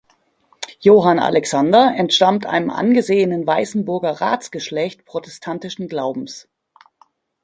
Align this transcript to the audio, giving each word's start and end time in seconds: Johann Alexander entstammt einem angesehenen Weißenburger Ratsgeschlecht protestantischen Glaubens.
Johann 0.79 1.19
Alexander 1.19 1.93
entstammt 1.95 2.47
einem 2.47 2.71
angesehenen 2.71 3.45
Weißenburger 3.45 4.19
Ratsgeschlecht 4.19 5.05
protestantischen 5.05 5.87
Glaubens. 5.87 6.49